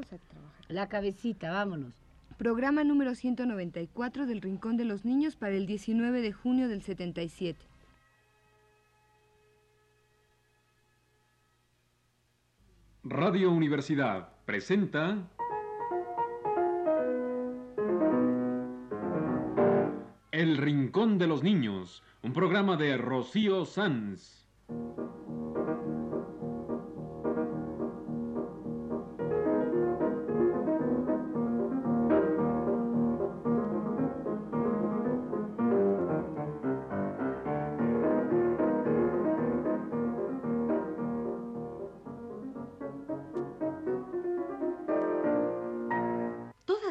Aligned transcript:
vamos 0.00 0.12
a 0.12 0.18
trabajar. 0.18 0.64
La 0.68 0.88
cabecita, 0.88 1.50
vámonos. 1.50 1.92
Programa 2.38 2.84
número 2.84 3.14
194 3.14 4.26
del 4.26 4.40
Rincón 4.40 4.76
de 4.76 4.84
los 4.84 5.04
Niños 5.04 5.36
para 5.36 5.52
el 5.52 5.66
19 5.66 6.22
de 6.22 6.32
junio 6.32 6.68
del 6.68 6.82
77. 6.82 7.58
Radio 13.02 13.50
Universidad 13.50 14.30
presenta 14.46 15.28
El 20.30 20.56
Rincón 20.56 21.18
de 21.18 21.26
los 21.26 21.42
Niños, 21.42 22.02
un 22.22 22.32
programa 22.32 22.76
de 22.76 22.96
Rocío 22.96 23.66
Sanz. 23.66 24.48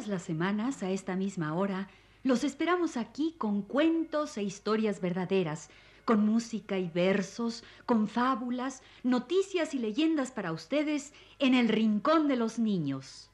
Las 0.08 0.24
semanas, 0.24 0.82
a 0.82 0.90
esta 0.90 1.18
misma 1.18 1.54
hora, 1.54 1.90
los 2.24 2.46
esperamos 2.46 2.96
aquí 2.96 3.36
con 3.38 3.62
cuentos 3.62 4.38
e 4.38 4.44
historias 4.44 5.02
verdaderas, 5.02 5.70
con 6.06 6.26
música 6.26 6.78
y 6.78 6.88
versos, 6.88 7.66
con 7.86 8.08
fábulas, 8.08 8.82
noticias 9.04 9.74
y 9.74 9.80
leyendas 9.80 10.32
para 10.32 10.54
ustedes 10.54 11.12
en 11.38 11.54
el 11.54 11.68
Rincón 11.68 12.30
de 12.30 12.38
los 12.38 12.60
Niños. 12.60 13.30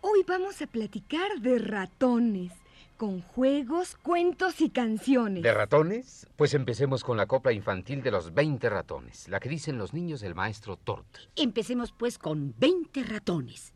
Hoy 0.00 0.24
vamos 0.26 0.60
a 0.60 0.66
platicar 0.66 1.40
de 1.40 1.58
ratones, 1.60 2.52
con 2.96 3.20
juegos, 3.20 3.96
cuentos 3.96 4.60
y 4.60 4.70
canciones. 4.70 5.42
¿De 5.42 5.52
ratones? 5.52 6.26
Pues 6.36 6.54
empecemos 6.54 7.04
con 7.04 7.16
la 7.16 7.26
copla 7.26 7.52
infantil 7.52 8.02
de 8.02 8.10
los 8.10 8.34
20 8.34 8.68
ratones, 8.70 9.28
la 9.28 9.40
que 9.40 9.48
dicen 9.48 9.78
los 9.78 9.92
niños 9.92 10.20
del 10.20 10.34
maestro 10.34 10.76
Tort. 10.76 11.06
Empecemos 11.36 11.92
pues 11.92 12.18
con 12.18 12.54
20 12.58 13.04
ratones. 13.04 13.75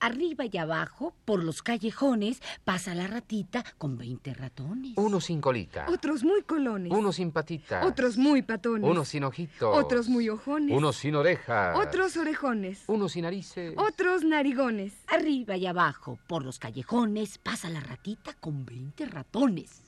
Arriba 0.00 0.44
y 0.50 0.56
abajo, 0.58 1.14
por 1.24 1.42
los 1.42 1.62
callejones, 1.62 2.40
pasa 2.64 2.94
la 2.94 3.06
ratita 3.06 3.64
con 3.78 3.98
20 3.98 4.34
ratones. 4.34 4.92
Uno 4.96 5.20
sin 5.20 5.40
colita. 5.40 5.86
Otros 5.88 6.22
muy 6.22 6.42
colones. 6.42 6.92
Uno 6.92 7.12
sin 7.12 7.32
patitas. 7.32 7.84
Otros 7.84 8.16
muy 8.16 8.42
patones. 8.42 8.88
Uno 8.88 9.04
sin 9.04 9.24
ojitos. 9.24 9.76
Otros 9.76 10.08
muy 10.08 10.28
ojones. 10.28 10.76
Uno 10.76 10.92
sin 10.92 11.16
orejas. 11.16 11.76
Otros 11.76 12.16
orejones. 12.16 12.84
Uno 12.86 13.08
sin 13.08 13.22
narices. 13.22 13.74
Otros 13.76 14.24
narigones. 14.24 14.92
Arriba 15.08 15.56
y 15.56 15.66
abajo, 15.66 16.18
por 16.28 16.44
los 16.44 16.58
callejones, 16.58 17.38
pasa 17.38 17.68
la 17.68 17.80
ratita 17.80 18.34
con 18.34 18.64
20 18.64 19.06
ratones. 19.06 19.82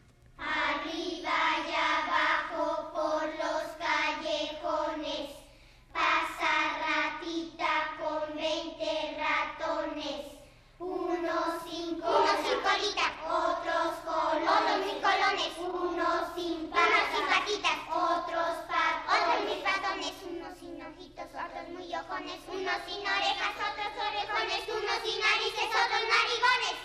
Unos 20.00 20.56
sin 20.58 20.80
ojitos, 20.80 21.26
otros 21.26 21.68
muy 21.68 21.94
ojones. 21.94 22.40
Unos 22.48 22.80
sin 22.86 23.00
orejas, 23.00 23.54
otros 23.54 23.92
orejones. 24.00 24.62
Unos 24.68 24.98
sin 25.04 25.20
narices, 25.20 25.68
otros 25.68 26.04
narigones. 26.16 26.76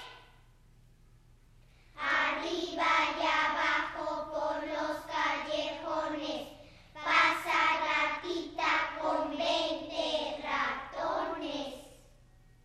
Arriba 1.96 2.92
y 3.16 3.26
abajo 3.26 4.32
por 4.32 4.68
los 4.68 4.98
callejones 5.06 6.48
pasa 6.94 7.58
ratita 7.88 9.00
con 9.02 9.38
20 9.38 10.44
ratones. 10.44 11.74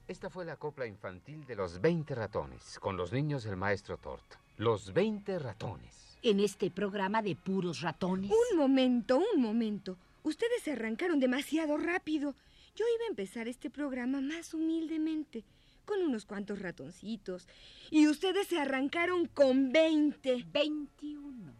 Esta 0.08 0.30
fue 0.30 0.44
la 0.44 0.56
copla 0.56 0.86
infantil 0.86 1.46
de 1.46 1.54
los 1.54 1.80
20 1.80 2.14
ratones, 2.16 2.78
con 2.80 2.96
los 2.96 3.12
niños 3.12 3.44
del 3.44 3.56
maestro 3.56 3.98
Tort. 3.98 4.34
Los 4.56 4.92
20 4.92 5.38
ratones. 5.38 6.18
En 6.22 6.40
este 6.40 6.70
programa 6.70 7.22
de 7.22 7.36
puros 7.36 7.80
ratones. 7.80 8.30
Un 8.30 8.58
momento, 8.58 9.22
un 9.32 9.40
momento. 9.40 9.96
Ustedes 10.22 10.62
se 10.62 10.72
arrancaron 10.72 11.18
demasiado 11.18 11.76
rápido. 11.76 12.34
Yo 12.74 12.84
iba 12.94 13.04
a 13.04 13.10
empezar 13.10 13.48
este 13.48 13.70
programa 13.70 14.20
más 14.20 14.54
humildemente, 14.54 15.44
con 15.84 16.02
unos 16.02 16.26
cuantos 16.26 16.60
ratoncitos. 16.60 17.48
Y 17.90 18.06
ustedes 18.06 18.46
se 18.46 18.58
arrancaron 18.58 19.26
con 19.26 19.72
20. 19.72 20.46
21. 20.52 21.52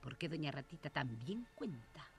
Porque 0.00 0.28
Doña 0.28 0.50
Ratita 0.50 0.90
también 0.90 1.46
cuenta. 1.54 2.10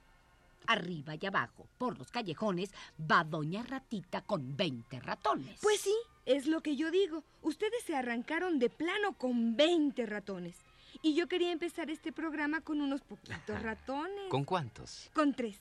Arriba 0.66 1.14
y 1.18 1.26
abajo, 1.26 1.66
por 1.78 1.98
los 1.98 2.10
callejones, 2.10 2.70
va 3.00 3.24
Doña 3.24 3.62
Ratita 3.62 4.20
con 4.20 4.56
20 4.56 5.00
ratones. 5.00 5.58
Pues 5.62 5.80
sí, 5.80 5.94
es 6.26 6.46
lo 6.46 6.60
que 6.60 6.76
yo 6.76 6.90
digo. 6.90 7.24
Ustedes 7.40 7.82
se 7.84 7.96
arrancaron 7.96 8.58
de 8.58 8.68
plano 8.68 9.14
con 9.14 9.56
20 9.56 10.04
ratones. 10.06 10.56
Y 11.02 11.14
yo 11.14 11.28
quería 11.28 11.52
empezar 11.52 11.90
este 11.90 12.12
programa 12.12 12.60
con 12.60 12.80
unos 12.80 13.02
poquitos 13.02 13.62
ratones. 13.62 14.28
¿Con 14.28 14.44
cuántos? 14.44 15.10
Con 15.14 15.32
tres. 15.32 15.58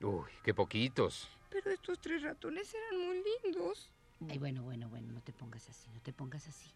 Uy, 0.00 0.30
qué 0.42 0.52
poquitos. 0.52 1.28
Pero 1.50 1.70
estos 1.70 1.98
tres 2.00 2.22
ratones 2.22 2.74
eran 2.74 3.06
muy 3.06 3.22
lindos. 3.42 3.90
Ay, 4.28 4.38
bueno, 4.38 4.62
bueno, 4.62 4.88
bueno, 4.88 5.12
no 5.12 5.20
te 5.20 5.32
pongas 5.32 5.68
así, 5.68 5.88
no 5.94 6.00
te 6.00 6.12
pongas 6.12 6.46
así. 6.48 6.70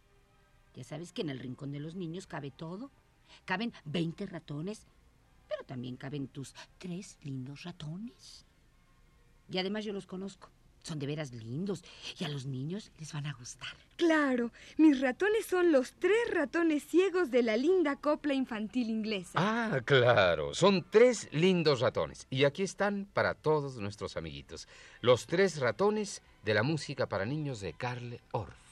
Ya 0.75 0.85
sabes 0.85 1.13
que 1.13 1.23
en 1.23 1.31
el 1.31 1.39
rincón 1.39 1.73
de 1.73 1.81
los 1.81 1.95
niños 1.95 2.27
cabe 2.27 2.51
todo. 2.51 2.91
Caben 3.45 3.73
20 3.85 4.27
ratones, 4.27 4.87
pero 5.49 5.65
también 5.65 5.97
caben 5.97 6.29
tus 6.29 6.55
tres 6.79 7.19
lindos 7.23 7.65
ratones. 7.65 8.45
Y 9.51 9.59
además 9.59 9.85
yo 9.85 9.93
los 9.93 10.07
conozco. 10.07 10.49
Son 10.83 10.99
de 10.99 11.07
veras 11.07 11.33
lindos 11.33 11.85
y 12.19 12.25
a 12.25 12.29
los 12.29 12.47
niños 12.47 12.91
les 12.99 13.13
van 13.13 13.27
a 13.27 13.35
gustar. 13.35 13.69
Claro, 13.97 14.51
mis 14.79 15.01
ratones 15.01 15.45
son 15.47 15.73
los 15.73 15.93
tres 15.93 16.31
ratones 16.33 16.85
ciegos 16.85 17.31
de 17.31 17.43
la 17.43 17.57
linda 17.57 17.97
copla 17.97 18.33
infantil 18.33 18.89
inglesa. 18.89 19.33
Ah, 19.35 19.81
claro. 19.85 20.55
Son 20.55 20.87
tres 20.91 21.29
lindos 21.33 21.81
ratones. 21.81 22.27
Y 22.31 22.45
aquí 22.45 22.63
están 22.63 23.07
para 23.13 23.35
todos 23.35 23.77
nuestros 23.77 24.17
amiguitos. 24.17 24.69
Los 25.03 25.27
tres 25.27 25.59
ratones 25.59 26.23
de 26.45 26.55
la 26.55 26.63
música 26.63 27.07
para 27.07 27.27
niños 27.27 27.61
de 27.61 27.75
Karl 27.75 28.21
Orff. 28.33 28.70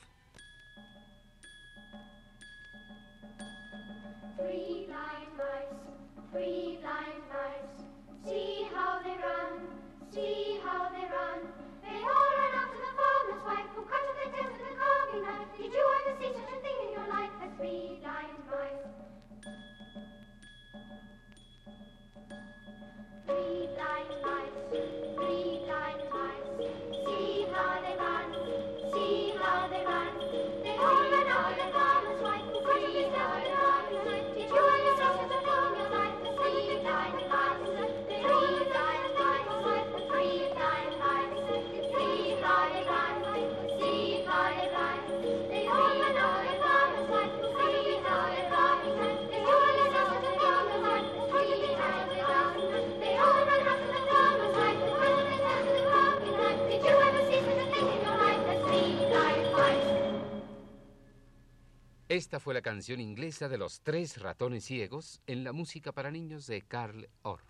Esta 62.18 62.40
fue 62.40 62.52
la 62.52 62.62
canción 62.62 62.98
inglesa 62.98 63.48
de 63.48 63.58
los 63.58 63.80
tres 63.80 64.20
ratones 64.20 64.64
ciegos 64.64 65.20
en 65.28 65.44
la 65.44 65.52
música 65.52 65.92
para 65.92 66.10
niños 66.10 66.48
de 66.48 66.62
Karl 66.62 67.08
Orff. 67.22 67.44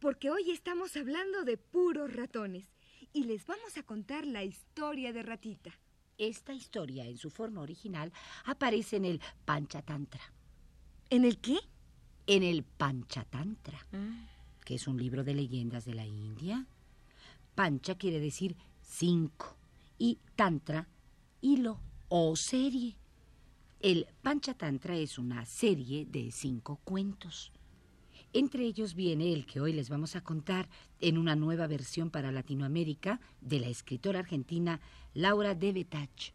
Porque 0.00 0.28
hoy 0.28 0.50
estamos 0.50 0.94
hablando 0.98 1.44
de 1.44 1.56
puros 1.56 2.14
ratones. 2.14 2.66
Y 3.14 3.24
les 3.24 3.46
vamos 3.46 3.74
a 3.78 3.82
contar 3.84 4.26
la 4.26 4.44
historia 4.44 5.14
de 5.14 5.22
Ratita. 5.22 5.70
Esta 6.18 6.52
historia, 6.52 7.06
en 7.06 7.16
su 7.16 7.30
forma 7.30 7.62
original, 7.62 8.12
aparece 8.44 8.96
en 8.96 9.06
el 9.06 9.22
Panchatantra. 9.46 10.20
¿En 11.08 11.24
el 11.24 11.38
qué? 11.38 11.56
En 12.26 12.42
el 12.42 12.64
Panchatantra. 12.64 13.86
que 14.62 14.74
es 14.74 14.86
un 14.88 14.98
libro 14.98 15.24
de 15.24 15.32
leyendas 15.32 15.86
de 15.86 15.94
la 15.94 16.04
India. 16.04 16.66
Pancha 17.54 17.94
quiere 17.94 18.20
decir 18.20 18.56
cinco 18.82 19.56
y 19.96 20.18
tantra, 20.36 20.86
hilo 21.40 21.80
o 22.10 22.36
serie. 22.36 22.98
El 23.82 24.06
Panchatantra 24.22 24.94
es 24.94 25.18
una 25.18 25.44
serie 25.44 26.06
de 26.06 26.30
cinco 26.30 26.78
cuentos. 26.84 27.50
Entre 28.32 28.62
ellos 28.62 28.94
viene 28.94 29.32
el 29.32 29.44
que 29.44 29.60
hoy 29.60 29.72
les 29.72 29.90
vamos 29.90 30.14
a 30.14 30.20
contar 30.20 30.68
en 31.00 31.18
una 31.18 31.34
nueva 31.34 31.66
versión 31.66 32.08
para 32.08 32.30
Latinoamérica 32.30 33.18
de 33.40 33.58
la 33.58 33.66
escritora 33.66 34.20
argentina 34.20 34.80
Laura 35.14 35.56
de 35.56 35.72
Betach. 35.72 36.32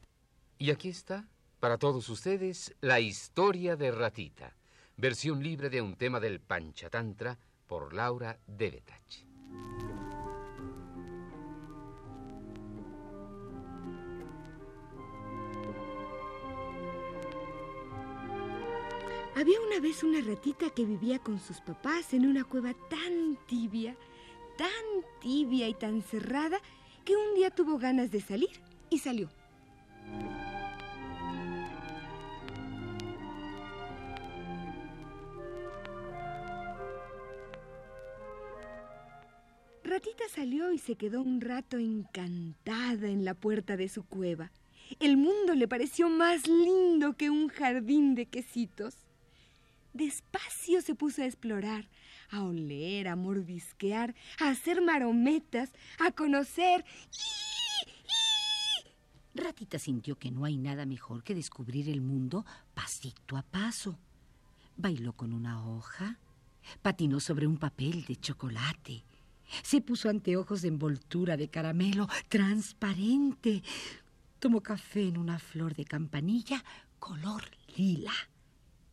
Y 0.60 0.72
aquí 0.72 0.90
está, 0.90 1.26
para 1.62 1.78
todos 1.78 2.10
ustedes, 2.10 2.76
la 2.82 3.00
historia 3.00 3.78
de 3.78 3.92
Ratita, 3.92 4.58
versión 4.98 5.42
libre 5.42 5.70
de 5.70 5.82
un 5.82 5.96
tema 5.96 6.20
del 6.20 6.42
Panchatantra 6.42 7.40
por 7.66 7.94
Laura 7.94 8.40
de 8.46 8.72
Betach. 8.72 10.07
Había 19.38 19.62
una 19.62 19.80
vez 19.80 20.02
una 20.02 20.20
ratita 20.20 20.72
que 20.72 20.84
vivía 20.84 21.20
con 21.20 21.40
sus 21.40 21.62
papás 21.62 22.12
en 22.16 22.26
una 22.26 22.44
cueva 22.44 22.74
tan 22.90 23.38
tibia, 23.46 23.96
tan 24.58 24.68
tibia 25.22 25.70
y 25.70 25.76
tan 25.76 26.02
cerrada 26.02 26.60
que 27.06 27.16
un 27.16 27.36
día 27.36 27.52
tuvo 27.52 27.78
ganas 27.78 28.10
de 28.10 28.20
salir 28.20 28.50
y 28.90 28.98
salió. 28.98 29.30
Ratita 39.84 40.24
salió 40.30 40.72
y 40.72 40.80
se 40.80 40.96
quedó 40.96 41.22
un 41.22 41.42
rato 41.42 41.78
encantada 41.78 43.08
en 43.08 43.24
la 43.24 43.36
puerta 43.36 43.78
de 43.78 43.88
su 43.88 44.04
cueva. 44.04 44.52
El 45.00 45.16
mundo 45.16 45.54
le 45.54 45.68
pareció 45.68 46.10
más 46.10 46.48
lindo 46.48 47.14
que 47.14 47.30
un 47.30 47.50
jardín 47.50 48.16
de 48.16 48.26
quesitos. 48.26 49.07
Despacio 49.98 50.82
se 50.82 50.94
puso 50.94 51.24
a 51.24 51.26
explorar, 51.26 51.90
a 52.30 52.44
oler, 52.44 53.08
a 53.08 53.16
mordisquear, 53.16 54.14
a 54.40 54.50
hacer 54.50 54.82
marometas, 54.82 55.72
a 56.00 56.12
conocer. 56.12 56.86
Ratita 59.34 59.80
sintió 59.80 60.18
que 60.18 60.30
no 60.30 60.46
hay 60.46 60.58
nada 60.58 60.86
mejor 60.86 61.24
que 61.24 61.34
descubrir 61.34 61.90
el 61.90 62.02
mundo 62.02 62.46
pasito 62.76 63.38
a 63.38 63.42
paso. 63.42 63.98
Bailó 64.76 65.14
con 65.14 65.34
una 65.34 65.68
hoja, 65.68 66.20
patinó 66.84 67.20
sobre 67.20 67.48
un 67.48 67.58
papel 67.58 68.06
de 68.06 68.18
chocolate, 68.18 69.04
se 69.64 69.82
puso 69.82 70.10
anteojos 70.10 70.62
de 70.62 70.68
envoltura 70.68 71.38
de 71.38 71.50
caramelo 71.50 72.08
transparente, 72.30 73.64
tomó 74.40 74.62
café 74.62 75.08
en 75.08 75.18
una 75.18 75.40
flor 75.40 75.76
de 75.76 75.86
campanilla 75.86 76.64
color 77.00 77.44
lila, 77.76 78.14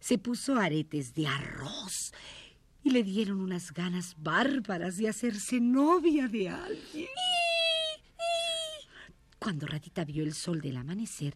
se 0.05 0.19
puso 0.19 0.57
aretes 0.57 1.15
de 1.15 1.27
arroz 1.27 2.13
y 2.83 2.91
le 2.91 3.03
dieron 3.03 3.41
unas 3.41 3.73
ganas 3.73 4.17
bárbaras 4.19 4.99
de 4.99 5.09
hacerse 5.09 5.61
novia 5.61 6.29
de 6.29 6.51
alguien. 6.51 7.09
Cuando 9.39 9.67
Ratita 9.67 10.05
vio 10.05 10.23
el 10.23 10.35
sol 10.35 10.61
del 10.61 10.77
amanecer 10.77 11.35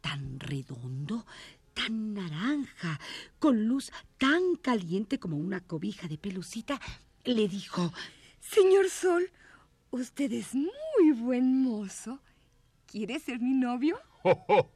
tan 0.00 0.38
redondo, 0.38 1.26
tan 1.72 2.14
naranja, 2.14 3.00
con 3.40 3.66
luz 3.66 3.90
tan 4.16 4.54
caliente 4.62 5.18
como 5.18 5.36
una 5.36 5.58
cobija 5.58 6.06
de 6.06 6.16
pelucita, 6.16 6.80
le 7.24 7.48
dijo, 7.48 7.92
Señor 8.38 8.90
Sol, 8.90 9.28
usted 9.90 10.30
es 10.30 10.54
muy 10.54 11.10
buen 11.18 11.62
mozo. 11.64 12.20
¿Quiere 12.86 13.18
ser 13.18 13.40
mi 13.40 13.54
novio? 13.54 13.98
¡Oh, 14.22 14.44
oh! 14.48 14.70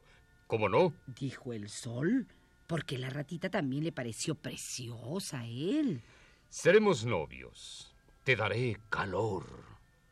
¿Cómo 0.49 0.69
no? 0.69 0.93
dijo 1.07 1.53
el 1.53 1.69
sol, 1.69 2.27
porque 2.69 2.99
la 2.99 3.09
ratita 3.09 3.49
también 3.49 3.83
le 3.83 3.93
pareció 3.93 4.37
preciosa 4.37 5.41
a 5.41 5.47
él. 5.47 6.03
Seremos 6.51 7.05
novios. 7.05 7.95
Te 8.25 8.37
daré 8.37 8.79
calor. 8.91 9.47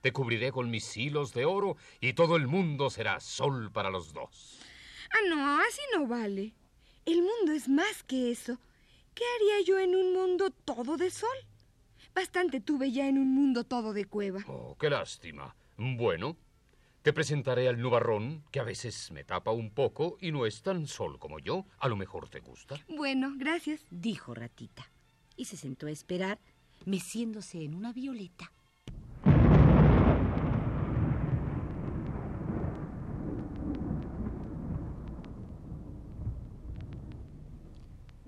Te 0.00 0.10
cubriré 0.10 0.50
con 0.50 0.70
mis 0.70 0.96
hilos 0.96 1.34
de 1.34 1.44
oro 1.44 1.76
y 2.00 2.14
todo 2.14 2.34
el 2.36 2.46
mundo 2.46 2.88
será 2.88 3.20
sol 3.20 3.70
para 3.70 3.90
los 3.90 4.14
dos. 4.14 4.58
Ah, 5.10 5.28
no, 5.28 5.60
así 5.60 5.82
no 5.94 6.06
vale. 6.06 6.54
El 7.04 7.18
mundo 7.22 7.52
es 7.52 7.68
más 7.68 8.02
que 8.04 8.30
eso. 8.30 8.58
¿Qué 9.14 9.24
haría 9.36 9.66
yo 9.66 9.78
en 9.78 9.94
un 9.94 10.14
mundo 10.14 10.50
todo 10.50 10.96
de 10.96 11.10
sol? 11.10 11.36
Bastante 12.14 12.60
tuve 12.60 12.90
ya 12.90 13.06
en 13.06 13.18
un 13.18 13.34
mundo 13.34 13.64
todo 13.64 13.92
de 13.92 14.06
cueva. 14.06 14.40
Oh, 14.48 14.76
qué 14.80 14.88
lástima. 14.88 15.54
Bueno, 15.76 16.38
te 17.06 17.12
presentaré 17.12 17.68
al 17.68 17.80
nubarrón, 17.80 18.42
que 18.50 18.58
a 18.58 18.64
veces 18.64 19.12
me 19.12 19.22
tapa 19.22 19.52
un 19.52 19.70
poco 19.70 20.18
y 20.20 20.32
no 20.32 20.44
es 20.44 20.62
tan 20.62 20.88
sol 20.88 21.20
como 21.20 21.38
yo. 21.38 21.64
A 21.78 21.86
lo 21.86 21.94
mejor 21.94 22.28
te 22.28 22.40
gusta. 22.40 22.84
Bueno, 22.88 23.32
gracias. 23.36 23.86
dijo 23.92 24.34
Ratita, 24.34 24.90
y 25.36 25.44
se 25.44 25.56
sentó 25.56 25.86
a 25.86 25.92
esperar, 25.92 26.40
meciéndose 26.84 27.62
en 27.62 27.76
una 27.76 27.92
violeta. 27.92 28.50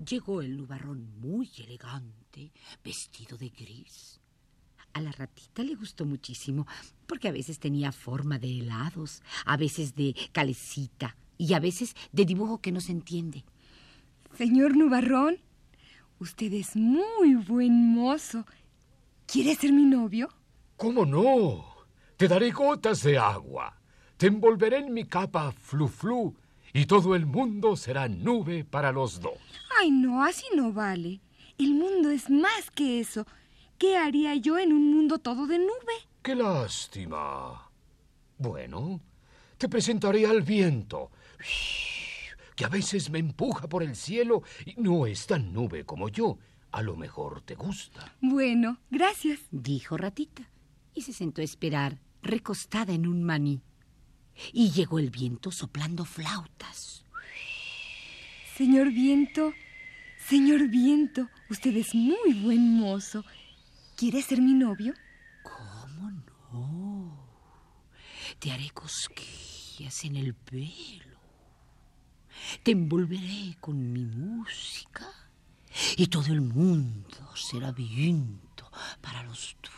Llegó 0.09 0.41
el 0.41 0.55
nubarrón 0.55 1.19
muy 1.19 1.51
elegante, 1.57 2.53
vestido 2.81 3.37
de 3.37 3.49
gris. 3.49 4.21
A 4.93 5.01
la 5.01 5.11
ratita 5.11 5.63
le 5.63 5.75
gustó 5.75 6.05
muchísimo, 6.05 6.65
porque 7.09 7.27
a 7.27 7.31
veces 7.31 7.59
tenía 7.59 7.91
forma 7.91 8.37
de 8.37 8.59
helados, 8.59 9.23
a 9.43 9.57
veces 9.57 9.95
de 9.95 10.15
calecita 10.31 11.17
y 11.39 11.55
a 11.55 11.59
veces 11.59 11.95
de 12.11 12.23
dibujo 12.23 12.61
que 12.61 12.71
no 12.71 12.79
se 12.79 12.91
entiende. 12.91 13.43
Señor 14.37 14.77
Nubarrón, 14.77 15.39
usted 16.19 16.53
es 16.53 16.75
muy 16.75 17.33
buen 17.33 17.93
mozo. 17.95 18.45
¿Quiere 19.25 19.55
ser 19.55 19.73
mi 19.73 19.85
novio? 19.85 20.29
¿Cómo 20.77 21.03
no? 21.03 21.65
Te 22.15 22.27
daré 22.27 22.51
gotas 22.51 23.01
de 23.01 23.17
agua. 23.17 23.75
Te 24.17 24.27
envolveré 24.27 24.77
en 24.77 24.93
mi 24.93 25.05
capa 25.05 25.51
flu 25.51 25.87
flu 25.87 26.35
y 26.73 26.85
todo 26.85 27.15
el 27.15 27.25
mundo 27.25 27.75
será 27.75 28.07
nube 28.07 28.65
para 28.65 28.91
los 28.91 29.19
dos. 29.19 29.39
Ay, 29.79 29.89
no, 29.89 30.23
así 30.23 30.45
no 30.55 30.71
vale. 30.71 31.21
El 31.57 31.73
mundo 31.73 32.11
es 32.11 32.29
más 32.29 32.69
que 32.75 32.99
eso. 32.99 33.25
¿Qué 33.79 33.97
haría 33.97 34.35
yo 34.35 34.59
en 34.59 34.73
un 34.73 34.91
mundo 34.91 35.17
todo 35.17 35.47
de 35.47 35.57
nube? 35.57 36.09
¡Qué 36.29 36.35
lástima! 36.35 37.71
Bueno, 38.37 39.01
te 39.57 39.67
presentaré 39.67 40.27
al 40.27 40.43
viento, 40.43 41.09
que 42.55 42.65
a 42.65 42.69
veces 42.69 43.09
me 43.09 43.17
empuja 43.17 43.67
por 43.67 43.81
el 43.81 43.95
cielo 43.95 44.43
y 44.63 44.79
no 44.79 45.07
es 45.07 45.25
tan 45.25 45.51
nube 45.51 45.85
como 45.85 46.07
yo. 46.07 46.37
A 46.71 46.83
lo 46.83 46.95
mejor 46.95 47.41
te 47.41 47.55
gusta. 47.55 48.13
Bueno, 48.21 48.77
gracias. 48.91 49.39
dijo 49.49 49.97
Ratita, 49.97 50.47
y 50.93 51.01
se 51.01 51.13
sentó 51.13 51.41
a 51.41 51.45
esperar, 51.45 51.97
recostada 52.21 52.93
en 52.93 53.07
un 53.07 53.23
maní. 53.23 53.63
Y 54.53 54.69
llegó 54.69 54.99
el 54.99 55.09
viento 55.09 55.49
soplando 55.49 56.05
flautas. 56.05 57.05
Señor 58.55 58.91
viento, 58.91 59.51
señor 60.27 60.67
viento, 60.67 61.27
usted 61.49 61.75
es 61.75 61.95
muy 61.95 62.35
buen 62.43 62.75
mozo. 62.75 63.25
¿Quiere 63.97 64.21
ser 64.21 64.43
mi 64.43 64.53
novio? 64.53 64.93
¿Cómo 65.43 66.11
no? 66.11 67.29
Te 68.39 68.51
haré 68.51 68.69
cosquillas 68.69 70.05
en 70.05 70.15
el 70.15 70.33
pelo. 70.33 71.19
Te 72.63 72.71
envolveré 72.71 73.57
con 73.59 73.91
mi 73.91 74.05
música. 74.05 75.07
Y 75.97 76.07
todo 76.07 76.27
el 76.27 76.39
mundo 76.39 77.35
será 77.35 77.73
viento 77.73 78.71
para 79.01 79.23
los 79.23 79.57
dos. 79.61 79.71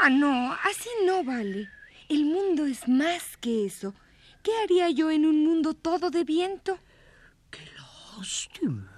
Ah, 0.00 0.08
no, 0.08 0.54
así 0.64 0.88
no 1.06 1.22
vale. 1.22 1.68
El 2.08 2.24
mundo 2.24 2.64
es 2.64 2.88
más 2.88 3.36
que 3.36 3.66
eso. 3.66 3.94
¿Qué 4.42 4.50
haría 4.62 4.88
yo 4.90 5.10
en 5.10 5.26
un 5.26 5.44
mundo 5.44 5.74
todo 5.74 6.10
de 6.10 6.24
viento? 6.24 6.78
¡Qué 7.50 7.60
lástima! 7.76 8.90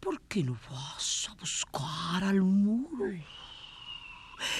¿Por 0.00 0.20
qué 0.22 0.42
no 0.42 0.58
vas 0.70 1.28
a 1.30 1.34
buscar 1.34 2.24
al 2.24 2.42
muro? 2.42 3.06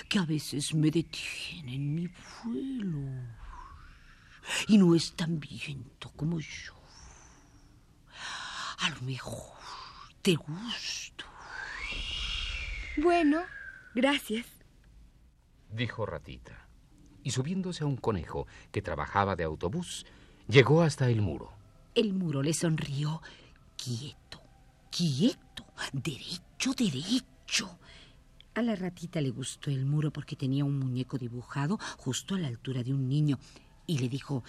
Que 0.09 0.19
a 0.19 0.25
veces 0.25 0.75
me 0.75 0.91
detiene 0.91 1.75
en 1.75 1.95
mi 1.95 2.09
vuelo. 2.45 3.23
Y 4.69 4.79
no 4.79 4.95
es 4.95 5.15
tan 5.15 5.41
viento 5.41 6.11
como 6.17 6.39
yo. 6.41 6.75
A 8.79 8.91
lo 8.91 9.01
mejor 9.03 9.59
te 10.23 10.35
gusto. 10.35 11.25
Bueno, 12.97 13.43
gracias. 13.95 14.47
dijo 15.71 16.07
Ratita. 16.07 16.69
Y 17.23 17.31
subiéndose 17.31 17.85
a 17.85 17.87
un 17.87 17.97
conejo 17.97 18.47
que 18.71 18.83
trabajaba 18.83 19.35
de 19.35 19.45
autobús, 19.45 20.05
llegó 20.47 20.83
hasta 20.83 21.09
el 21.09 21.23
muro. 21.23 21.51
El 21.95 22.13
muro 22.13 22.43
le 22.43 22.53
sonrió 22.53 23.23
quieto, 23.77 24.41
quieto. 24.91 25.65
derecho, 25.93 26.73
derecho. 26.77 27.79
A 28.55 28.63
la 28.63 28.77
ratita 28.77 29.21
le 29.21 29.31
gustó 29.31 29.71
el 29.71 29.85
muro 29.85 30.13
porque 30.13 30.37
tenía 30.37 30.65
un 30.65 30.79
muñeco 30.79 31.19
dibujado 31.19 31.79
justo 31.99 32.35
a 32.35 32.39
la 32.39 32.49
altura 32.49 32.83
de 32.83 32.95
un 32.95 33.09
niño 33.09 33.39
y 33.87 33.99
le 33.99 34.09
dijo, 34.09 34.45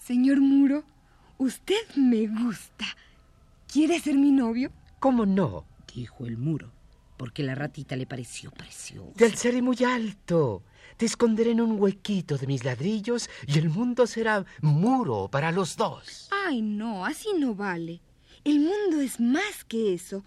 Señor 0.00 0.40
Muro, 0.40 0.84
usted 1.38 1.96
me 1.96 2.28
gusta. 2.28 2.86
¿Quiere 3.66 3.98
ser 3.98 4.14
mi 4.14 4.30
novio? 4.30 4.70
¿Cómo 5.00 5.26
no? 5.26 5.64
dijo 5.96 6.26
el 6.26 6.36
muro, 6.36 6.70
porque 7.16 7.42
la 7.42 7.54
ratita 7.54 7.96
le 7.96 8.06
pareció 8.06 8.50
precioso. 8.50 9.12
Te 9.16 9.24
alzaré 9.24 9.62
muy 9.62 9.82
alto. 9.82 10.62
Te 10.98 11.06
esconderé 11.06 11.50
en 11.52 11.60
un 11.60 11.80
huequito 11.80 12.36
de 12.38 12.46
mis 12.46 12.64
ladrillos 12.64 13.28
y 13.46 13.58
el 13.58 13.70
mundo 13.70 14.06
será 14.06 14.44
muro 14.60 15.28
para 15.30 15.52
los 15.52 15.76
dos. 15.76 16.28
Ay, 16.46 16.62
no, 16.62 17.04
así 17.04 17.28
no 17.38 17.54
vale. 17.54 18.00
El 18.44 18.60
mundo 18.60 19.00
es 19.00 19.18
más 19.18 19.64
que 19.66 19.94
eso. 19.94 20.22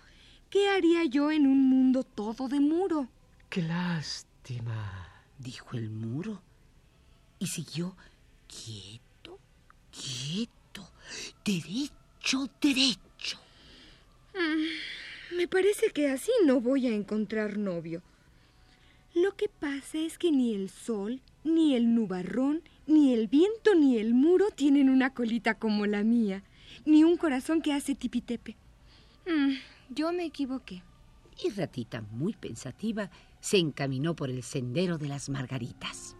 ¿Qué 0.50 0.68
haría 0.68 1.06
yo 1.06 1.32
en 1.32 1.46
un 1.46 1.70
mundo 1.70 2.04
todo 2.04 2.48
de 2.48 2.60
muro? 2.60 3.08
Qué 3.50 3.62
lástima. 3.62 5.06
dijo 5.38 5.78
el 5.78 5.90
muro 5.90 6.42
y 7.38 7.48
siguió 7.48 7.96
quieto, 8.48 9.40
quieto, 9.92 10.90
derecho, 11.46 12.50
derecho. 12.60 13.40
Me 15.36 15.48
parece 15.48 15.92
que 15.92 16.10
así 16.10 16.32
no 16.46 16.60
voy 16.60 16.88
a 16.88 16.96
encontrar 16.96 17.58
novio. 17.58 18.02
Lo 19.14 19.36
que 19.36 19.50
pasa 19.50 20.00
es 20.00 20.18
que 20.18 20.32
ni 20.32 20.56
el 20.56 20.70
sol, 20.70 21.22
ni 21.44 21.76
el 21.76 21.94
nubarrón, 21.94 22.64
ni 22.88 23.14
el 23.14 23.28
viento, 23.28 23.76
ni 23.76 23.98
el 23.98 24.14
muro 24.14 24.50
tienen 24.50 24.90
una 24.90 25.14
colita 25.14 25.54
como 25.54 25.86
la 25.86 26.04
mía, 26.04 26.44
ni 26.86 27.04
un 27.04 27.18
corazón 27.18 27.62
que 27.62 27.74
hace 27.74 27.96
tipitepe. 27.96 28.56
Mm, 29.28 29.56
yo 29.90 30.12
me 30.14 30.26
equivoqué. 30.26 30.84
Y 31.44 31.50
Ratita, 31.52 32.02
muy 32.12 32.34
pensativa, 32.34 33.10
se 33.40 33.58
encaminó 33.58 34.16
por 34.16 34.30
el 34.30 34.44
sendero 34.44 34.98
de 34.98 35.08
las 35.08 35.30
margaritas. 35.30 36.16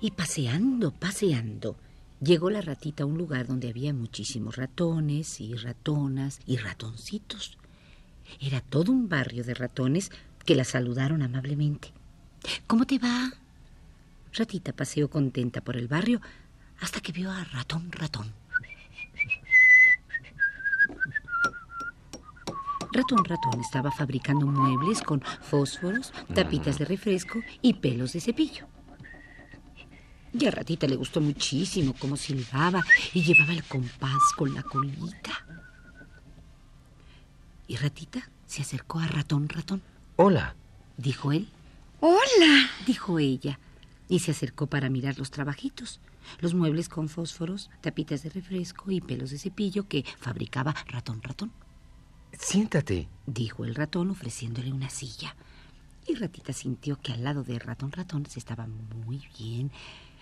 Y 0.00 0.10
paseando, 0.10 0.90
paseando, 0.90 1.76
llegó 2.20 2.50
la 2.50 2.60
ratita 2.60 3.04
a 3.04 3.06
un 3.06 3.16
lugar 3.16 3.46
donde 3.46 3.70
había 3.70 3.94
muchísimos 3.94 4.56
ratones 4.56 5.40
y 5.40 5.54
ratonas 5.54 6.40
y 6.46 6.58
ratoncitos. 6.58 7.56
Era 8.38 8.60
todo 8.60 8.92
un 8.92 9.08
barrio 9.08 9.44
de 9.44 9.54
ratones 9.54 10.10
que 10.44 10.54
la 10.54 10.64
saludaron 10.64 11.22
amablemente. 11.22 11.92
¿Cómo 12.66 12.84
te 12.84 12.98
va? 12.98 13.32
Ratita 14.32 14.72
paseó 14.72 15.08
contenta 15.08 15.60
por 15.60 15.76
el 15.76 15.88
barrio 15.88 16.20
hasta 16.80 17.00
que 17.00 17.12
vio 17.12 17.30
a 17.30 17.44
Ratón 17.44 17.90
Ratón. 17.92 18.32
Ratón 22.92 23.24
Ratón 23.24 23.60
estaba 23.60 23.90
fabricando 23.90 24.46
muebles 24.46 25.02
con 25.02 25.20
fósforos, 25.20 26.12
tapitas 26.32 26.78
de 26.78 26.84
refresco 26.84 27.40
y 27.60 27.74
pelos 27.74 28.12
de 28.12 28.20
cepillo. 28.20 28.66
Y 30.32 30.46
a 30.46 30.50
Ratita 30.50 30.86
le 30.86 30.96
gustó 30.96 31.20
muchísimo 31.20 31.94
cómo 31.98 32.16
silbaba 32.16 32.84
y 33.12 33.22
llevaba 33.22 33.52
el 33.52 33.64
compás 33.64 34.22
con 34.36 34.52
la 34.54 34.62
colita. 34.62 35.46
Y 37.66 37.76
Ratita 37.76 38.28
se 38.46 38.62
acercó 38.62 38.98
a 38.98 39.06
Ratón 39.06 39.48
Ratón. 39.48 39.82
Hola. 40.16 40.54
Dijo 40.96 41.32
él. 41.32 41.48
¡Hola! 42.00 42.70
Dijo 42.86 43.18
ella. 43.18 43.58
Y 44.08 44.20
se 44.20 44.30
acercó 44.32 44.66
para 44.66 44.90
mirar 44.90 45.18
los 45.18 45.30
trabajitos. 45.30 46.00
Los 46.40 46.54
muebles 46.54 46.88
con 46.88 47.08
fósforos, 47.08 47.70
tapitas 47.80 48.22
de 48.22 48.30
refresco 48.30 48.90
y 48.90 49.00
pelos 49.00 49.30
de 49.30 49.38
cepillo 49.38 49.88
que 49.88 50.04
fabricaba 50.18 50.74
Ratón 50.86 51.20
Ratón. 51.22 51.52
Siéntate. 52.32 53.08
Dijo 53.26 53.64
el 53.64 53.74
ratón 53.74 54.10
ofreciéndole 54.10 54.72
una 54.72 54.88
silla. 54.90 55.36
Y 56.06 56.14
Ratita 56.16 56.52
sintió 56.52 57.00
que 57.00 57.12
al 57.12 57.24
lado 57.24 57.44
de 57.44 57.58
Ratón 57.58 57.92
Ratón 57.92 58.26
se 58.26 58.38
estaba 58.38 58.66
muy 58.66 59.26
bien, 59.38 59.70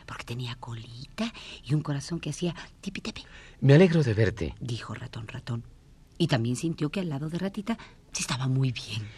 porque 0.07 0.25
tenía 0.25 0.55
colita 0.57 1.33
y 1.65 1.75
un 1.75 1.83
corazón 1.83 2.21
que 2.21 2.31
hacía 2.31 2.55
tipitepe, 2.81 3.23
Me 3.61 3.75
alegro 3.75 4.03
de 4.03 4.15
verte. 4.15 4.55
dijo 4.61 4.95
Ratón 4.95 5.27
Ratón. 5.29 5.65
Y 6.19 6.29
también 6.29 6.55
sintió 6.57 6.91
que 6.91 7.01
al 7.01 7.09
lado 7.09 7.29
de 7.31 7.39
Ratita 7.39 7.79
se 8.13 8.21
estaba 8.21 8.47
muy 8.47 8.71
bien. 8.73 9.09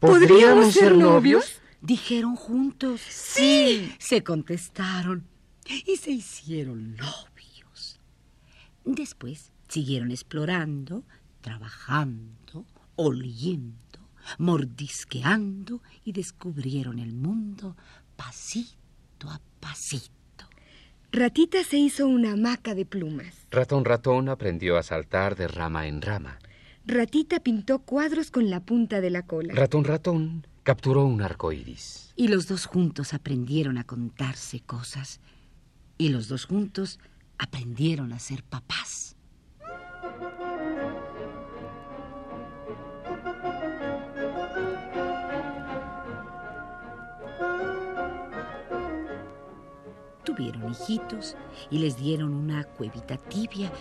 ¿Podríamos 0.00 0.74
ser 0.74 0.96
novios? 0.96 1.60
Dijeron 1.80 2.36
juntos. 2.36 3.00
Sí. 3.00 3.94
Se 3.98 4.22
contestaron 4.22 5.26
y 5.86 5.96
se 5.96 6.10
hicieron 6.10 6.96
novios. 6.96 8.00
Después 8.84 9.52
siguieron 9.68 10.10
explorando, 10.10 11.04
trabajando, 11.40 12.66
oliendo, 12.96 14.10
mordisqueando 14.38 15.82
y 16.04 16.12
descubrieron 16.12 16.98
el 16.98 17.12
mundo 17.12 17.76
pasito 18.16 19.28
a 19.28 19.40
pasito. 19.60 20.12
Ratita 21.12 21.62
se 21.64 21.78
hizo 21.78 22.06
una 22.06 22.32
hamaca 22.32 22.74
de 22.74 22.84
plumas. 22.84 23.34
Ratón 23.50 23.84
Ratón 23.84 24.28
aprendió 24.28 24.76
a 24.76 24.82
saltar 24.82 25.36
de 25.36 25.48
rama 25.48 25.86
en 25.86 26.02
rama. 26.02 26.38
Ratita 26.86 27.40
pintó 27.40 27.80
cuadros 27.80 28.30
con 28.30 28.48
la 28.48 28.60
punta 28.60 29.00
de 29.00 29.10
la 29.10 29.22
cola. 29.22 29.54
Ratón 29.54 29.84
Ratón 29.84 30.46
capturó 30.62 31.04
un 31.04 31.20
arco 31.20 31.52
iris. 31.52 32.12
Y 32.16 32.28
los 32.28 32.46
dos 32.48 32.66
juntos 32.66 33.12
aprendieron 33.12 33.76
a 33.76 33.84
contarse 33.84 34.60
cosas. 34.60 35.20
Y 35.98 36.08
los 36.08 36.28
dos 36.28 36.44
juntos 36.46 36.98
aprendieron 37.38 38.12
a 38.12 38.18
ser 38.18 38.42
papás. 38.42 39.05
Tuvieron 50.36 50.70
hijitos 50.70 51.34
y 51.70 51.78
les 51.78 51.96
dieron 51.96 52.34
una 52.34 52.64
cuevita 52.64 53.16
tibia, 53.16 53.72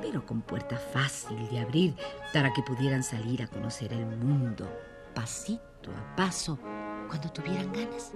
pero 0.00 0.26
con 0.26 0.42
puerta 0.42 0.76
fácil 0.76 1.48
de 1.48 1.60
abrir 1.60 1.94
para 2.32 2.52
que 2.52 2.62
pudieran 2.62 3.04
salir 3.04 3.40
a 3.40 3.46
conocer 3.46 3.92
el 3.92 4.04
mundo, 4.16 4.68
pasito 5.14 5.90
a 5.96 6.16
paso, 6.16 6.58
cuando 7.08 7.30
tuvieran 7.30 7.72
ganas. 7.72 8.12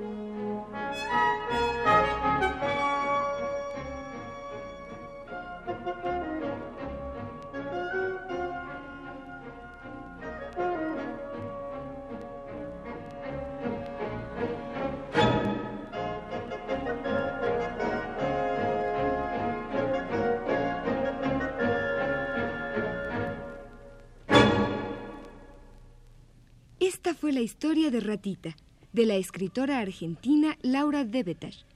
Fue 27.26 27.32
la 27.32 27.40
historia 27.40 27.90
de 27.90 27.98
Ratita, 27.98 28.54
de 28.92 29.04
la 29.04 29.16
escritora 29.16 29.80
argentina 29.80 30.56
Laura 30.62 31.04
Debetas. 31.04 31.66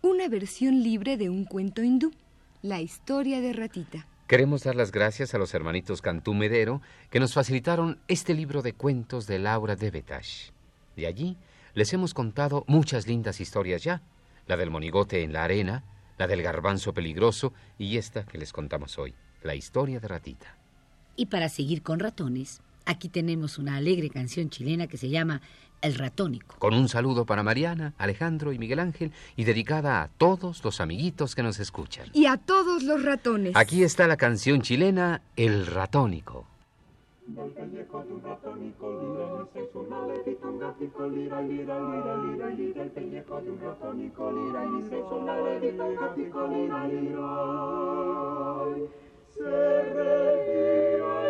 Una 0.00 0.26
versión 0.26 0.82
libre 0.82 1.18
de 1.18 1.28
un 1.28 1.44
cuento 1.44 1.82
hindú, 1.82 2.12
La 2.62 2.80
historia 2.80 3.42
de 3.42 3.52
Ratita. 3.52 4.06
Queremos 4.26 4.62
dar 4.62 4.76
las 4.76 4.90
gracias 4.90 5.34
a 5.34 5.38
los 5.38 5.52
hermanitos 5.52 6.00
Cantú 6.00 6.32
Medero 6.32 6.80
que 7.10 7.20
nos 7.20 7.34
facilitaron 7.34 7.98
este 8.08 8.32
libro 8.32 8.62
de 8.62 8.72
cuentos 8.72 9.26
de 9.26 9.38
Laura 9.38 9.76
de 9.76 9.90
Betash. 9.90 10.48
De 10.96 11.06
allí 11.06 11.36
les 11.74 11.92
hemos 11.92 12.14
contado 12.14 12.64
muchas 12.66 13.06
lindas 13.06 13.42
historias 13.42 13.84
ya. 13.84 14.00
La 14.46 14.56
del 14.56 14.70
monigote 14.70 15.22
en 15.22 15.34
la 15.34 15.44
arena, 15.44 15.84
la 16.16 16.26
del 16.26 16.40
garbanzo 16.40 16.94
peligroso 16.94 17.52
y 17.76 17.98
esta 17.98 18.24
que 18.24 18.38
les 18.38 18.50
contamos 18.50 18.98
hoy, 18.98 19.12
la 19.42 19.54
historia 19.54 20.00
de 20.00 20.08
Ratita. 20.08 20.56
Y 21.16 21.26
para 21.26 21.50
seguir 21.50 21.82
con 21.82 21.98
ratones, 21.98 22.62
aquí 22.84 23.08
tenemos 23.08 23.58
una 23.58 23.76
alegre 23.76 24.10
canción 24.10 24.50
chilena 24.50 24.86
que 24.86 24.96
se 24.96 25.08
llama 25.08 25.40
El 25.80 25.94
ratónico. 25.94 26.56
Con 26.58 26.74
un 26.74 26.88
saludo 26.88 27.24
para 27.24 27.42
Mariana, 27.42 27.94
Alejandro 27.98 28.52
y 28.52 28.58
Miguel 28.58 28.80
Ángel 28.80 29.12
y 29.36 29.44
dedicada 29.44 30.02
a 30.02 30.08
todos 30.08 30.62
los 30.64 30.80
amiguitos 30.80 31.34
que 31.34 31.42
nos 31.42 31.60
escuchan. 31.60 32.08
Y 32.12 32.26
a 32.26 32.36
todos 32.36 32.82
los 32.82 33.02
ratones. 33.02 33.54
Aquí 33.56 33.82
está 33.82 34.06
la 34.06 34.16
canción 34.16 34.62
chilena 34.62 35.22
El 35.36 35.66
ratónico. 35.66 36.46
Se 49.32 49.44
reía 49.94 51.29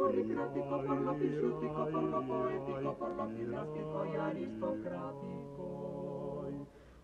burocrático, 0.00 0.82
por 0.86 1.00
lo 1.00 1.14
pisciútico, 1.18 1.88
por 1.90 2.02
lo 2.02 2.20
poético, 2.26 2.94
por 2.94 3.10
lo 3.16 3.28
gimnástico 3.30 4.06
y 4.06 4.16
aristocrático. 4.16 5.60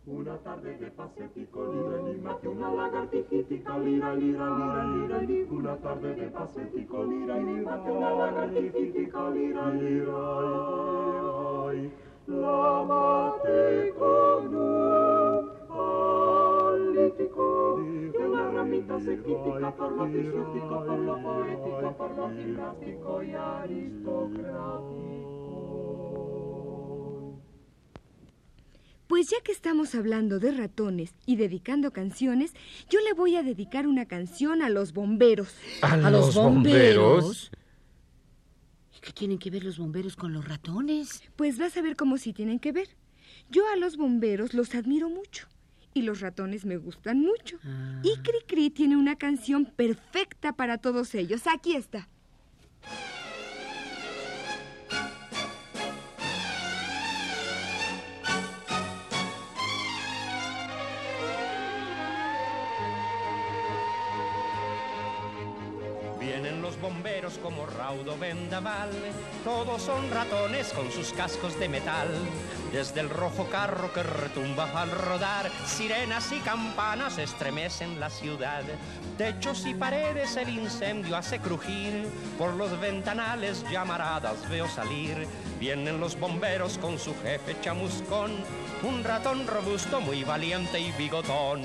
Una 0.06 0.38
tarde 0.38 0.76
de 0.78 0.90
pasetico, 0.92 1.66
lira, 1.72 2.38
que 2.40 2.48
una 2.48 2.72
lagartijítica, 2.74 3.78
lira, 3.78 4.14
lira, 4.14 4.84
lira, 4.88 5.18
lira. 5.22 5.50
Una 5.50 5.76
tarde 5.78 6.14
de 6.14 6.28
pasetico, 6.28 7.04
lira, 7.04 7.34
que 7.34 7.90
una 7.90 8.10
lagartijítica, 8.10 9.30
lira, 9.30 9.70
lira, 9.70 10.18
lira. 11.72 11.90
La 12.28 12.84
mate 12.84 13.94
con 13.98 14.55
por 19.22 19.60
lo 19.60 19.76
por 19.76 19.92
lo 19.92 21.22
poético, 21.22 21.94
por 21.96 22.16
lo 22.16 22.30
gimnástico 22.30 23.22
y 23.22 23.32
aristocrático. 23.32 25.26
Pues 29.06 29.30
ya 29.30 29.36
que 29.44 29.52
estamos 29.52 29.94
hablando 29.94 30.40
de 30.40 30.50
ratones 30.50 31.14
y 31.26 31.36
dedicando 31.36 31.92
canciones, 31.92 32.54
yo 32.90 32.98
le 33.00 33.12
voy 33.12 33.36
a 33.36 33.42
dedicar 33.42 33.86
una 33.86 34.06
canción 34.06 34.62
a 34.62 34.68
los 34.68 34.92
bomberos. 34.92 35.54
¿A, 35.80 35.96
los 36.10 36.34
bomberos? 36.34 37.52
¿Y 38.96 39.00
qué 39.00 39.12
tienen 39.12 39.38
que 39.38 39.50
ver 39.50 39.64
los 39.64 39.78
bomberos 39.78 40.16
con 40.16 40.32
los 40.32 40.48
ratones? 40.48 41.22
Pues 41.36 41.56
vas 41.56 41.76
a 41.76 41.82
ver 41.82 41.94
cómo 41.94 42.18
sí 42.18 42.32
tienen 42.32 42.58
que 42.58 42.72
ver. 42.72 42.88
Yo 43.48 43.62
a 43.72 43.76
los 43.76 43.96
bomberos 43.96 44.54
los 44.54 44.74
admiro 44.74 45.08
mucho 45.08 45.46
y 45.96 46.02
los 46.02 46.20
ratones 46.20 46.66
me 46.66 46.76
gustan 46.76 47.20
mucho. 47.20 47.58
Ah. 47.64 48.00
Y 48.02 48.18
Cricri 48.18 48.68
tiene 48.68 48.96
una 48.96 49.16
canción 49.16 49.64
perfecta 49.64 50.52
para 50.52 50.76
todos 50.76 51.14
ellos. 51.14 51.46
Aquí 51.46 51.74
está. 51.74 52.06
Bomberos 66.80 67.38
como 67.38 67.66
raudo 67.66 68.16
vendaval, 68.18 68.90
todos 69.44 69.82
son 69.82 70.10
ratones 70.10 70.72
con 70.72 70.90
sus 70.90 71.12
cascos 71.12 71.58
de 71.58 71.68
metal. 71.68 72.08
Desde 72.72 73.00
el 73.00 73.10
rojo 73.10 73.46
carro 73.50 73.92
que 73.92 74.02
retumba 74.02 74.70
al 74.80 74.90
rodar, 74.90 75.50
sirenas 75.66 76.32
y 76.32 76.38
campanas 76.40 77.18
estremecen 77.18 78.00
la 78.00 78.10
ciudad. 78.10 78.62
Techos 79.16 79.66
y 79.66 79.74
paredes 79.74 80.36
el 80.36 80.48
incendio 80.48 81.16
hace 81.16 81.38
crujir, 81.38 82.08
por 82.38 82.54
los 82.54 82.78
ventanales 82.80 83.64
llamaradas 83.70 84.48
veo 84.50 84.68
salir. 84.68 85.26
Vienen 85.58 86.00
los 86.00 86.18
bomberos 86.18 86.78
con 86.78 86.98
su 86.98 87.14
jefe 87.22 87.56
chamuscón, 87.62 88.32
un 88.82 89.04
ratón 89.04 89.46
robusto 89.46 90.00
muy 90.00 90.24
valiente 90.24 90.78
y 90.78 90.92
bigotón. 90.92 91.62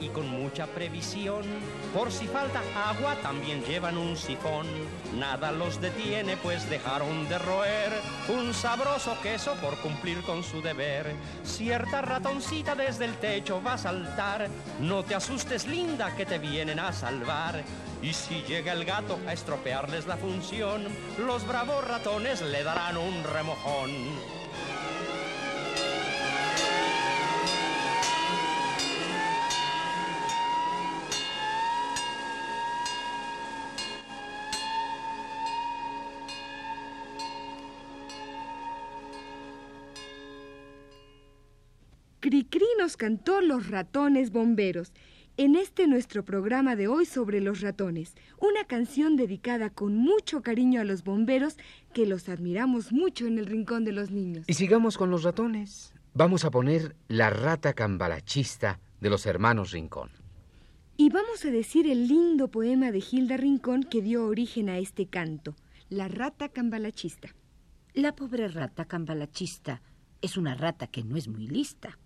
Y 0.00 0.08
con 0.08 0.28
mucha 0.28 0.66
previsión, 0.66 1.42
por 1.94 2.12
si 2.12 2.26
falta 2.26 2.60
agua 2.74 3.16
también 3.22 3.62
llevan 3.64 3.96
un 3.96 4.16
sifón. 4.16 4.66
Nada 5.18 5.52
los 5.52 5.80
detiene 5.80 6.36
pues 6.36 6.68
dejaron 6.68 7.28
de 7.28 7.38
roer 7.38 7.92
un 8.28 8.54
sabroso 8.54 9.16
queso 9.22 9.54
por 9.60 9.76
cumplir 9.78 10.22
con 10.22 10.42
su 10.42 10.62
deber. 10.62 11.14
Cierta 11.44 12.00
ratoncita 12.02 12.74
desde 12.74 13.06
el 13.06 13.14
techo 13.16 13.62
va 13.62 13.74
a 13.74 13.78
saltar, 13.78 14.48
no 14.80 15.02
te 15.02 15.14
asustes 15.14 15.66
linda 15.66 16.14
que 16.16 16.26
te 16.26 16.38
vienen 16.38 16.78
a 16.78 16.92
salvar. 16.92 17.62
Y 18.02 18.12
si 18.12 18.42
llega 18.42 18.72
el 18.72 18.84
gato 18.84 19.18
a 19.26 19.32
estropearles 19.32 20.06
la 20.06 20.16
función, 20.16 20.86
los 21.18 21.46
bravos 21.46 21.86
ratones 21.86 22.42
le 22.42 22.62
darán 22.62 22.96
un 22.96 23.24
remojón. 23.24 24.41
Cantó 43.02 43.40
Los 43.40 43.66
ratones 43.66 44.30
bomberos. 44.30 44.92
En 45.36 45.56
este 45.56 45.88
nuestro 45.88 46.24
programa 46.24 46.76
de 46.76 46.86
hoy 46.86 47.04
sobre 47.04 47.40
los 47.40 47.60
ratones, 47.60 48.14
una 48.38 48.62
canción 48.62 49.16
dedicada 49.16 49.70
con 49.70 49.96
mucho 49.96 50.40
cariño 50.40 50.80
a 50.80 50.84
los 50.84 51.02
bomberos 51.02 51.56
que 51.92 52.06
los 52.06 52.28
admiramos 52.28 52.92
mucho 52.92 53.26
en 53.26 53.38
el 53.38 53.46
rincón 53.46 53.84
de 53.84 53.90
los 53.90 54.12
niños. 54.12 54.44
Y 54.46 54.54
sigamos 54.54 54.96
con 54.96 55.10
los 55.10 55.24
ratones. 55.24 55.92
Vamos 56.14 56.44
a 56.44 56.52
poner 56.52 56.94
La 57.08 57.28
rata 57.30 57.72
cambalachista 57.72 58.78
de 59.00 59.10
los 59.10 59.26
hermanos 59.26 59.72
Rincón. 59.72 60.10
Y 60.96 61.10
vamos 61.10 61.44
a 61.44 61.50
decir 61.50 61.90
el 61.90 62.06
lindo 62.06 62.52
poema 62.52 62.92
de 62.92 63.00
Gilda 63.00 63.36
Rincón 63.36 63.82
que 63.82 64.00
dio 64.00 64.26
origen 64.26 64.68
a 64.68 64.78
este 64.78 65.06
canto, 65.06 65.56
La 65.88 66.06
rata 66.06 66.50
cambalachista. 66.50 67.34
La 67.94 68.14
pobre 68.14 68.46
rata 68.46 68.84
cambalachista 68.84 69.82
es 70.20 70.36
una 70.36 70.54
rata 70.54 70.86
que 70.86 71.02
no 71.02 71.16
es 71.16 71.26
muy 71.26 71.48
lista. 71.48 71.98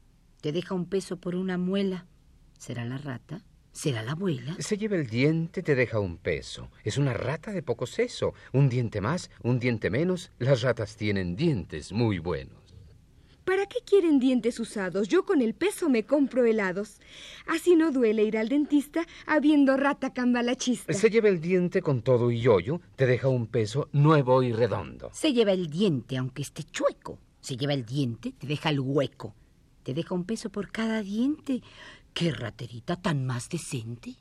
Te 0.46 0.52
deja 0.52 0.76
un 0.76 0.87
peso 0.87 1.16
por 1.16 1.35
una 1.35 1.59
muela. 1.59 2.06
¿Será 2.56 2.85
la 2.85 2.98
rata? 2.98 3.42
¿Será 3.72 4.04
la 4.04 4.12
abuela? 4.12 4.54
Se 4.61 4.78
lleva 4.78 4.94
el 4.94 5.09
diente, 5.09 5.61
te 5.61 5.74
deja 5.74 5.98
un 5.98 6.18
peso. 6.18 6.70
Es 6.85 6.98
una 6.98 7.14
rata 7.14 7.50
de 7.50 7.64
poco 7.64 7.85
seso. 7.85 8.32
Un 8.52 8.68
diente 8.68 9.00
más, 9.00 9.28
un 9.42 9.59
diente 9.59 9.90
menos. 9.90 10.30
Las 10.38 10.62
ratas 10.62 10.94
tienen 10.94 11.35
dientes 11.35 11.90
muy 11.90 12.20
buenos. 12.20 12.76
¿Para 13.44 13.66
qué 13.66 13.78
quieren 13.85 14.20
dientes 14.20 14.61
usados? 14.61 15.09
Yo 15.09 15.24
con 15.24 15.42
el 15.42 15.52
peso 15.52 15.88
me 15.88 16.04
compro 16.04 16.44
helados. 16.44 17.00
Así 17.48 17.74
no 17.74 17.90
duele 17.90 18.22
ir 18.22 18.38
al 18.38 18.48
dentista 18.48 19.04
habiendo 19.26 19.76
rata 19.76 20.12
cambalachista. 20.12 20.92
Se 20.92 21.11
lleva 21.11 21.28
el 21.28 21.40
diente 21.40 21.82
con 21.82 22.02
todo 22.02 22.30
y 22.30 22.40
yoyo, 22.40 22.80
te 22.94 23.06
deja 23.06 23.26
un 23.26 23.48
peso 23.48 23.88
nuevo 23.90 24.44
y 24.44 24.52
redondo. 24.52 25.11
Se 25.12 25.32
lleva 25.32 25.50
el 25.50 25.68
diente 25.68 26.16
aunque 26.16 26.42
esté 26.42 26.62
chueco. 26.62 27.18
Se 27.40 27.56
lleva 27.56 27.74
el 27.74 27.85
diente, 27.85 28.32
te 28.38 28.46
deja 28.46 28.70
el 28.70 28.78
hueco. 28.78 29.35
Te 29.87 29.94
deja 29.94 30.16
un 30.16 30.25
peso 30.25 30.51
por 30.51 30.72
cada 30.72 31.01
diente. 31.01 31.62
¡Qué 32.12 32.33
raterita 32.33 32.96
tan 32.96 33.25
más 33.25 33.49
decente! 33.49 34.16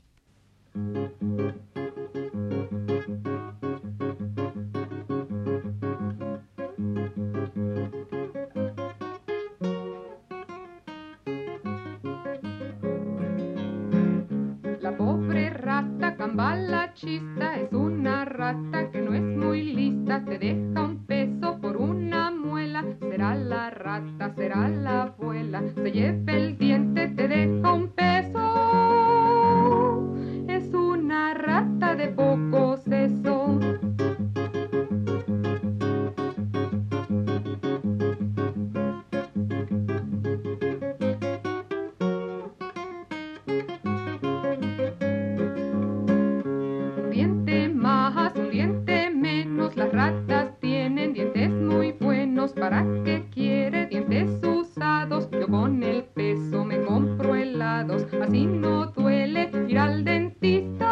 Así 57.82 58.46
no 58.46 58.86
duele 58.86 59.50
ir 59.68 59.78
al 59.78 60.04
dentista. 60.04 60.88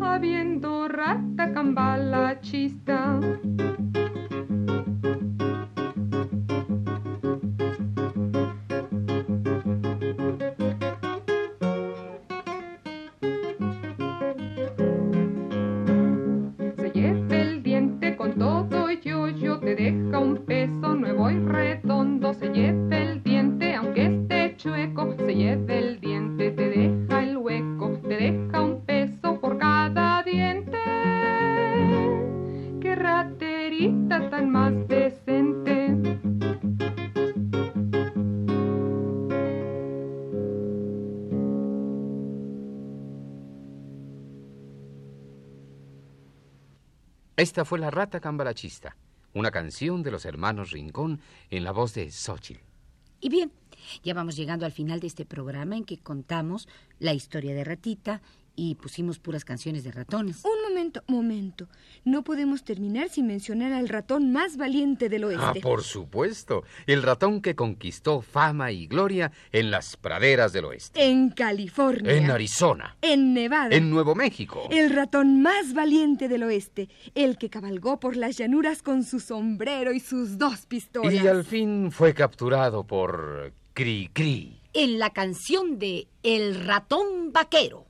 Habiendo 0.00 0.88
rata 0.88 1.52
cambala 1.52 2.40
chista. 2.40 2.83
Esta 47.36 47.64
fue 47.64 47.80
La 47.80 47.90
Rata 47.90 48.20
Cambarachista, 48.20 48.96
una 49.32 49.50
canción 49.50 50.04
de 50.04 50.12
los 50.12 50.24
hermanos 50.24 50.70
Rincón 50.70 51.20
en 51.50 51.64
la 51.64 51.72
voz 51.72 51.92
de 51.94 52.12
Xochitl. 52.12 52.60
Y 53.20 53.28
bien, 53.28 53.50
ya 54.04 54.14
vamos 54.14 54.36
llegando 54.36 54.66
al 54.66 54.70
final 54.70 55.00
de 55.00 55.08
este 55.08 55.24
programa 55.24 55.76
en 55.76 55.84
que 55.84 55.98
contamos 55.98 56.68
la 57.00 57.12
historia 57.12 57.52
de 57.52 57.64
Ratita 57.64 58.22
y 58.56 58.74
pusimos 58.76 59.18
puras 59.18 59.44
canciones 59.44 59.84
de 59.84 59.92
ratones. 59.92 60.42
Un 60.44 60.62
momento, 60.68 61.02
momento. 61.06 61.68
No 62.04 62.22
podemos 62.22 62.64
terminar 62.64 63.08
sin 63.08 63.26
mencionar 63.26 63.72
al 63.72 63.88
ratón 63.88 64.32
más 64.32 64.56
valiente 64.56 65.08
del 65.08 65.24
oeste. 65.24 65.44
Ah, 65.44 65.54
por 65.62 65.82
supuesto, 65.82 66.62
el 66.86 67.02
ratón 67.02 67.40
que 67.40 67.54
conquistó 67.54 68.20
fama 68.22 68.70
y 68.72 68.86
gloria 68.86 69.32
en 69.52 69.70
las 69.70 69.96
praderas 69.96 70.52
del 70.52 70.66
oeste, 70.66 71.04
En 71.04 71.30
California. 71.30 72.12
en 72.12 72.30
Arizona, 72.30 72.96
En 73.02 73.34
Nevada. 73.34 73.74
en 73.74 73.90
Nuevo 73.90 74.14
México. 74.14 74.68
El 74.70 74.90
ratón 74.90 75.42
más 75.42 75.74
valiente 75.74 76.28
del 76.28 76.42
oeste, 76.44 76.88
el 77.14 77.38
que 77.38 77.50
cabalgó 77.50 77.98
por 77.98 78.16
las 78.16 78.36
llanuras 78.36 78.82
con 78.82 79.02
su 79.04 79.20
sombrero 79.20 79.92
y 79.92 80.00
sus 80.00 80.38
dos 80.38 80.66
pistolas. 80.66 81.12
Y 81.12 81.26
al 81.26 81.44
fin 81.44 81.90
fue 81.90 82.14
capturado 82.14 82.84
por 82.84 83.52
Cri 83.72 84.10
Cri. 84.12 84.60
En 84.72 84.98
la 84.98 85.10
canción 85.10 85.78
de 85.78 86.06
El 86.22 86.64
ratón 86.66 87.32
vaquero. 87.32 87.86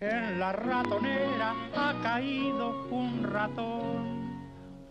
En 0.00 0.38
la 0.38 0.52
ratonera 0.52 1.54
ha 1.74 1.94
caído 2.02 2.86
un 2.90 3.22
ratón 3.22 3.93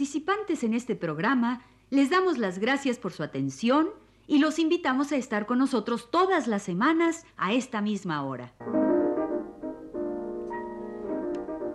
Participantes 0.00 0.64
en 0.64 0.72
este 0.72 0.96
programa 0.96 1.62
les 1.90 2.08
damos 2.08 2.38
las 2.38 2.58
gracias 2.58 2.98
por 2.98 3.12
su 3.12 3.22
atención 3.22 3.90
y 4.26 4.38
los 4.38 4.58
invitamos 4.58 5.12
a 5.12 5.16
estar 5.16 5.44
con 5.44 5.58
nosotros 5.58 6.10
todas 6.10 6.46
las 6.46 6.62
semanas 6.62 7.26
a 7.36 7.52
esta 7.52 7.82
misma 7.82 8.24
hora. 8.24 8.54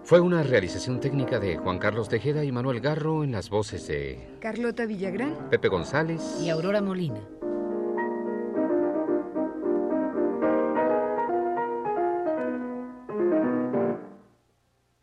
Fue 0.02 0.20
una 0.22 0.42
realización 0.42 1.00
técnica 1.00 1.40
de 1.40 1.58
Juan 1.58 1.78
Carlos 1.78 2.10
Tejeda 2.10 2.44
y 2.44 2.52
Manuel 2.52 2.80
Garro 2.80 3.24
en 3.24 3.32
las 3.32 3.52
voces 3.52 3.86
de 3.88 4.38
Carlota 4.42 4.88
Villagrán. 4.88 5.50
Pepe 5.52 5.68
González 5.68 6.40
Y 6.42 6.50
Aurora 6.50 6.82
Molina. 6.82 7.22